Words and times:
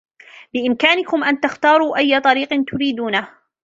بإمكانكم 0.53 1.23
أن 1.23 1.39
تختاروا 1.41 1.97
أيّ 1.97 2.19
طريق 2.19 2.49
تريدونه. 2.67 3.29